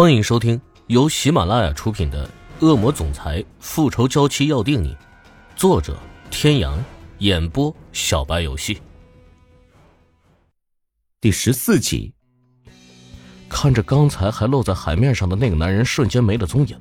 [0.00, 2.24] 欢迎收听由喜马拉雅出品的
[2.64, 4.94] 《恶魔总裁复仇娇妻要定你》，
[5.56, 5.98] 作者：
[6.30, 6.78] 天阳，
[7.18, 8.80] 演播：小白游戏。
[11.20, 12.14] 第十四集，
[13.48, 16.80] 看着刚才还露在海面上的那个男人瞬间没了踪影，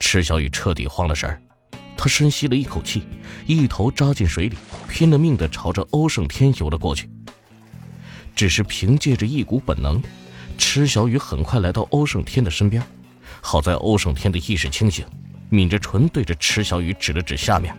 [0.00, 1.40] 池小雨彻底慌了神儿。
[1.96, 3.04] 他深吸了一口气，
[3.46, 4.56] 一头扎进水里，
[4.88, 7.08] 拼了命的朝着欧胜天游了过去。
[8.34, 10.02] 只是凭借着一股本能。
[10.58, 12.82] 池小雨很快来到欧胜天的身边，
[13.40, 15.06] 好在欧胜天的意识清醒，
[15.50, 17.74] 抿着唇对着池小雨指了指下面。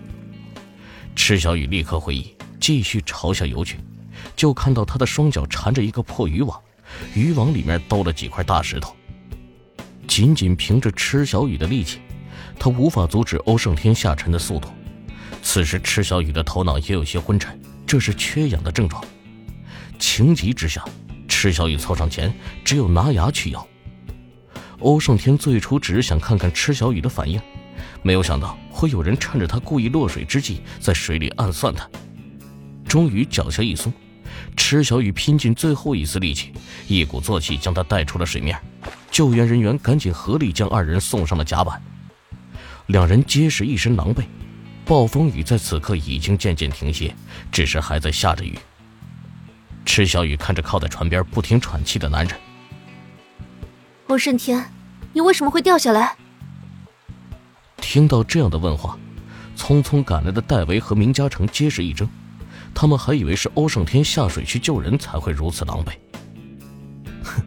[1.14, 3.78] 池小雨立刻回忆，继续朝下游去，
[4.36, 6.60] 就看到他的双脚缠着一个破渔网，
[7.14, 8.96] 渔网里面兜了几块大石头。
[10.08, 12.00] 仅仅凭着池小雨的力气，
[12.58, 14.70] 他无法阻止欧胜天下沉的速度。
[15.44, 19.04] 此时池小雨的头脑也有些昏沉，这是缺氧的症状。
[20.00, 20.84] 情急之下。
[21.40, 22.34] 池小雨凑上前，
[22.66, 23.66] 只有拿牙去咬。
[24.80, 27.40] 欧胜天最初只是想看看池小雨的反应，
[28.02, 31.90] 没有想到会有人趁着他故意落水之际，在水里暗算他。
[32.86, 33.94] 终于脚下一松，
[34.58, 36.52] 池小雨拼尽最后一丝力气，
[36.90, 38.60] 一鼓作气将他带出了水面。
[39.10, 41.82] 救援人员赶紧合力将二人送上了甲板。
[42.88, 44.26] 两人皆是一身狼狈，
[44.84, 47.16] 暴风雨在此刻已经渐渐停歇，
[47.50, 48.60] 只是还在下着雨。
[49.86, 52.38] 池小雨看着靠在船边不停喘气的男人，
[54.08, 54.64] 欧胜天，
[55.14, 56.16] 你为什么会掉下来？
[57.78, 58.98] 听到这样的问话，
[59.58, 62.08] 匆匆赶来的戴维和明嘉诚皆是一怔，
[62.74, 65.92] 他们还以为是欧胜天下水去救人才会如此狼狈。
[67.24, 67.42] 哼，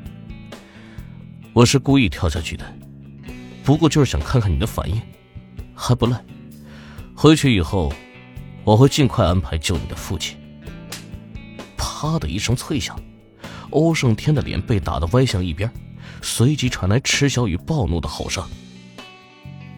[1.52, 2.64] 我是故意跳下去的，
[3.62, 5.00] 不过就是想看看你的反应，
[5.74, 6.22] 还不赖。
[7.14, 7.92] 回去以后，
[8.64, 10.36] 我会尽快安排救你的父亲。
[12.02, 12.98] 啪的一声脆响，
[13.70, 15.72] 欧胜天的脸被打得歪向一边，
[16.20, 18.44] 随即传来池小雨暴怒的吼声：“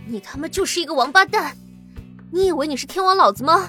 [0.08, 1.54] 你他妈就是一个王八蛋！
[2.32, 3.68] 你以为你是天王老子吗？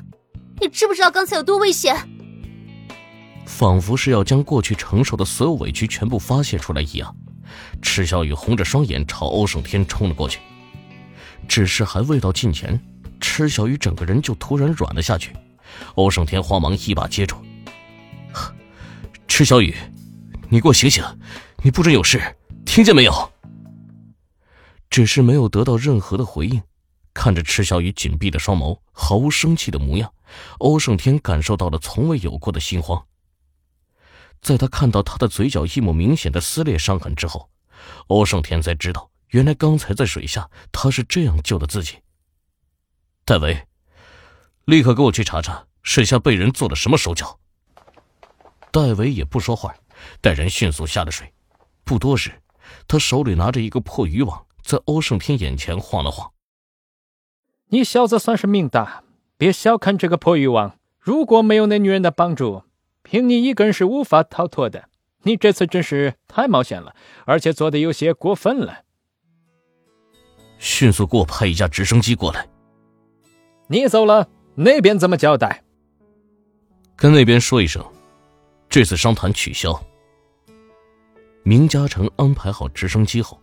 [0.61, 1.97] 你知不知道刚才有多危险？”
[3.45, 7.13] 仿佛是要将过去承受的所有委屈全部发泄出来一样，
[7.81, 10.39] 池小雨红着双眼朝欧胜天冲了过去。
[11.45, 12.81] 只是还未到近前，
[13.19, 15.35] 池小雨整个人就突然软了下去，
[15.95, 17.35] 欧胜天慌忙一把接住。
[19.37, 19.75] 池小雨，
[20.49, 21.03] 你给我醒醒！
[21.61, 23.33] 你不准有事，听见没有？
[24.89, 26.63] 只是没有得到任何的回应。
[27.13, 30.09] 看着池小雨紧闭的双眸，毫无生气的模样，
[30.59, 33.05] 欧胜天感受到了从未有过的心慌。
[34.41, 37.49] 在他看到他的嘴角一抹明显的撕裂伤痕之后，
[38.07, 41.97] 欧胜天才知道，原来刚才在水下他是这样救的自己。
[43.25, 43.67] 戴维，
[44.63, 47.37] 立刻给我去查查水下被人做了什么手脚。
[48.75, 49.73] 戴维也不说话，
[50.19, 51.33] 带人迅速下了水。
[51.85, 52.29] 不多时，
[52.89, 56.33] 他手里拿着一个破渔网，在欧胜天眼前晃了晃。
[57.69, 59.05] 你小子算是命大，
[59.37, 60.77] 别小看这个破渔网。
[60.99, 62.63] 如果没有那女人的帮助，
[63.01, 64.89] 凭你一个人是无法逃脱的。
[65.23, 66.93] 你这次真是太冒险了，
[67.23, 68.83] 而且做的有些过分了。
[70.59, 72.45] 迅速给我派一架直升机过来。
[73.67, 75.63] 你走了，那边怎么交代？
[76.97, 77.81] 跟那边说一声。
[78.75, 79.81] 这次商谈取消。
[81.43, 83.41] 明嘉诚安排好直升机后，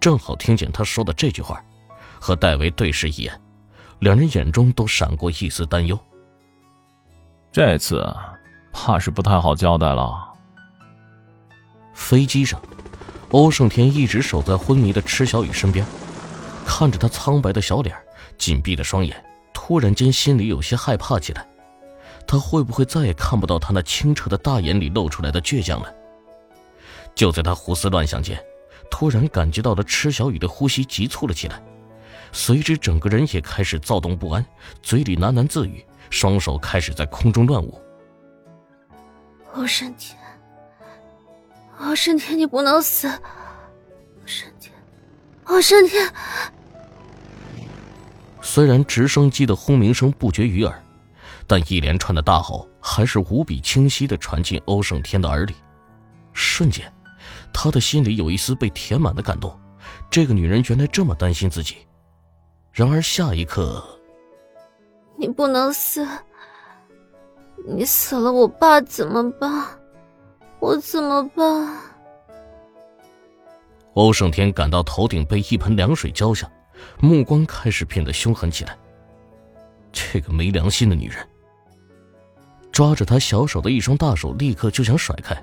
[0.00, 1.62] 正好听见他说的这句话，
[2.18, 3.42] 和戴维对视一眼，
[3.98, 6.00] 两人眼中都闪过一丝担忧。
[7.52, 8.02] 这次
[8.72, 10.32] 怕是不太好交代了。
[11.92, 12.58] 飞机上，
[13.32, 15.84] 欧胜天一直守在昏迷的池小雨身边，
[16.64, 17.94] 看着他苍白的小脸、
[18.38, 21.46] 紧闭的双眼，突然间心里有些害怕起来。
[22.30, 25.92] 他会不会再也看不到他那清澈的大眼里露出来的倔强了？
[27.12, 28.40] 就在他胡思乱想间，
[28.88, 31.60] 突然感觉到了池小雨的呼吸急促了起来，
[32.30, 34.46] 随之整个人也开始躁动不安，
[34.80, 37.82] 嘴里喃喃自语，双手开始在空中乱舞。
[39.54, 40.16] 欧胜天，
[41.80, 43.08] 欧胜天，你不能死！
[43.08, 44.72] 欧胜天，
[45.46, 46.08] 欧胜天。
[48.40, 50.80] 虽然直升机的轰鸣声不绝于耳。
[51.50, 55.54] 但一连串的大吼还是无比清晰的传进欧胜天的耳里，
[56.32, 56.88] 瞬间，
[57.52, 59.58] 他的心里有一丝被填满的感动。
[60.08, 61.78] 这个女人原来这么担心自己。
[62.70, 63.84] 然而下一刻，
[65.18, 66.06] 你不能死，
[67.66, 69.66] 你死了，我爸怎么办？
[70.60, 71.76] 我怎么办？
[73.94, 76.48] 欧胜天感到头顶被一盆凉水浇下，
[77.00, 78.78] 目光开始变得凶狠起来。
[79.90, 81.28] 这个没良心的女人！
[82.80, 85.36] 抓着他小手的一双大手立刻就想甩开，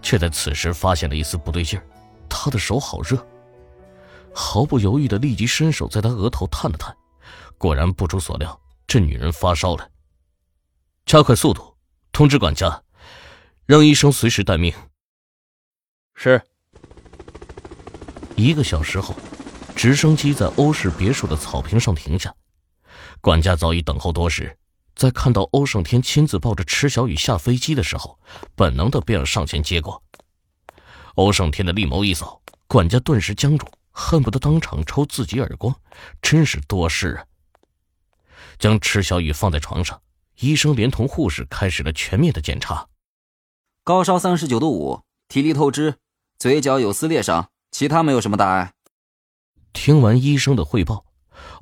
[0.00, 1.84] 却在此时发现了一丝不对劲儿，
[2.30, 3.22] 他的手好热，
[4.32, 6.96] 毫不犹豫的立即伸手在他额头探了探，
[7.58, 9.86] 果然不出所料，这女人发烧了。
[11.04, 11.76] 加快速度，
[12.10, 12.82] 通知管家，
[13.66, 14.72] 让医生随时待命。
[16.14, 16.40] 是。
[18.34, 19.14] 一个小时后，
[19.76, 22.34] 直升机在欧式别墅的草坪上停下，
[23.20, 24.56] 管家早已等候多时，
[24.94, 28.18] 在看到欧胜天亲自抱着池小雨下飞机的时候，
[28.54, 30.02] 本能的便要上前接过。
[31.14, 35.74] 欧胜天的利眸一扫，管家顿时僵住，恨不得当场抽自己耳光，
[36.20, 37.24] 真是多事啊！
[38.58, 40.00] 将池小雨放在床上，
[40.38, 42.88] 医生连同护士开始了全面的检查。
[43.84, 45.96] 高烧三十九度五，体力透支，
[46.38, 47.48] 嘴角有撕裂伤。
[47.72, 48.74] 其他没有什么大碍。
[49.72, 51.06] 听完医生的汇报，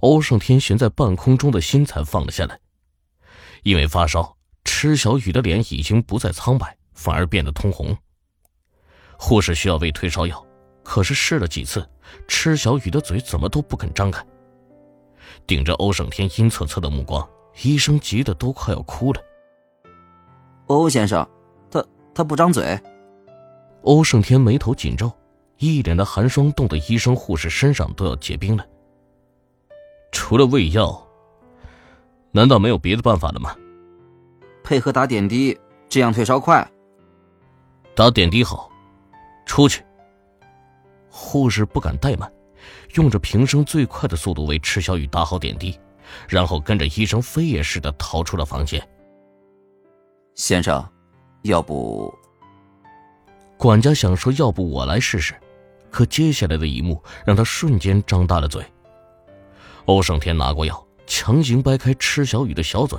[0.01, 2.59] 欧胜天悬在半空中的心才放了下来。
[3.63, 7.97] 因为发烧，池小雨的脸已经不再苍白，反而变得通红。
[9.19, 10.45] 护士需要喂退烧药，
[10.83, 11.89] 可是试了几次，
[12.27, 14.25] 池小雨的嘴怎么都不肯张开。
[15.47, 17.29] 顶着欧胜天阴恻恻的目光，
[17.63, 19.21] 医生急得都快要哭了。
[20.67, 21.29] 欧先生，
[21.71, 21.85] 他
[22.15, 22.79] 他不张嘴。
[23.83, 25.11] 欧胜天眉头紧皱。
[25.59, 28.67] 一脸的寒霜，冻得医生护士身上都要结冰了。
[30.11, 31.07] 除了喂药，
[32.33, 33.55] 难道没有别的办法了吗？
[34.63, 36.67] 配合打点滴，这样退烧快。
[37.95, 38.71] 打点滴好，
[39.47, 39.83] 出去。
[41.09, 42.33] 护士不敢怠慢，
[42.95, 45.79] 用着平生最快的速度为池小雨打好点滴，
[46.29, 48.81] 然后跟着医生飞也似的逃出了房间。
[50.37, 50.87] 先生，
[51.43, 52.15] 要不……
[53.59, 55.35] 管家想说，要不我来试试。
[55.91, 58.65] 可接下来的一幕让他瞬间张大了嘴。
[59.87, 62.97] 欧胜天拿过药，强行掰开池小雨的小嘴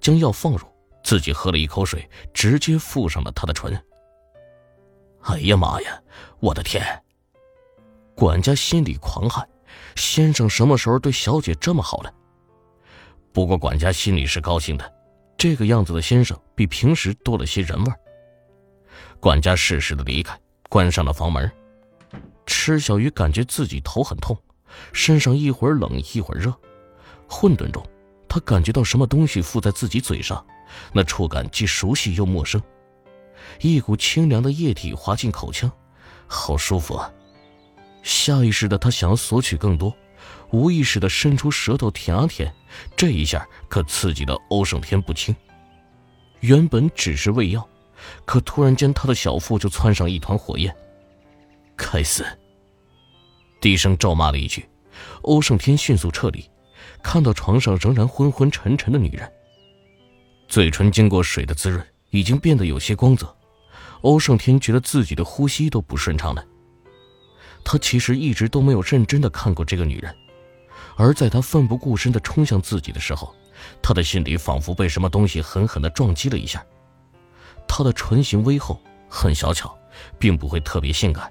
[0.00, 0.60] 将药放入，
[1.04, 3.78] 自己喝了一口水，直接附上了他的唇。
[5.24, 6.02] 哎呀妈呀！
[6.40, 6.82] 我的天！
[8.14, 9.46] 管家心里狂汗，
[9.94, 12.10] 先生什么时候对小姐这么好了？
[13.30, 14.92] 不过管家心里是高兴的，
[15.36, 17.92] 这个样子的先生比平时多了些人味
[19.20, 20.34] 管家适时的离开，
[20.70, 21.52] 关上了房门。
[22.46, 24.34] 池小雨感觉自己头很痛，
[24.94, 26.50] 身上一会儿冷一会儿热，
[27.30, 27.82] 混沌中，
[28.28, 30.44] 他感觉到什么东西附在自己嘴上，
[30.92, 32.60] 那触感既熟悉又陌生，
[33.60, 35.70] 一股清凉的液体滑进口腔，
[36.26, 37.10] 好舒服啊！
[38.02, 39.96] 下意识的他想要索取更多，
[40.50, 42.52] 无意识的伸出舌头舔啊舔，
[42.96, 45.34] 这一下可刺激的欧胜天不轻。
[46.40, 47.66] 原本只是喂药，
[48.24, 50.74] 可突然间他的小腹就窜上一团火焰，
[51.76, 52.26] 该死！
[53.60, 54.68] 低声咒骂了一句，
[55.22, 56.48] 欧胜天迅速撤离，
[57.02, 59.30] 看到床上仍然昏昏沉沉的女人，
[60.48, 63.34] 嘴唇经过水的滋润，已经变得有些光泽。
[64.02, 66.44] 欧胜天觉得自己的呼吸都不顺畅了。
[67.62, 70.14] 他其实一直都没有认真的看过这个女人，
[70.96, 73.34] 而在他奋不顾身的冲向自己的时候，
[73.82, 76.64] 他的心里仿佛被什么东西狠狠的撞击了一下。
[77.68, 79.78] 她的唇形微厚，很小巧，
[80.18, 81.30] 并不会特别性感。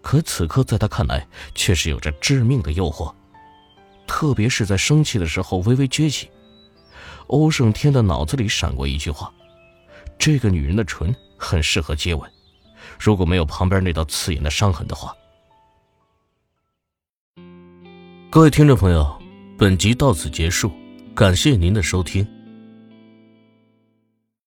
[0.00, 3.12] 可此刻，在他看来，却是有着致命的诱惑，
[4.06, 6.30] 特别是在生气的时候微微撅起。
[7.28, 9.32] 欧胜天的脑子里闪过一句话：
[10.18, 12.30] 这个女人的唇很适合接吻，
[12.98, 15.14] 如果没有旁边那道刺眼的伤痕的话。
[18.30, 19.18] 各位听众朋友，
[19.58, 20.70] 本集到此结束，
[21.14, 22.26] 感谢您的收听。